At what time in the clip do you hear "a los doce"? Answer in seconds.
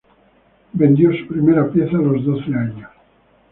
1.95-2.51